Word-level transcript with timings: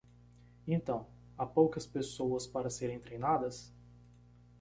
Então, 0.67 1.05
há 1.37 1.45
poucas 1.45 1.85
pessoas 1.85 2.47
para 2.47 2.71
serem 2.71 2.97
treinadas? 2.99 3.71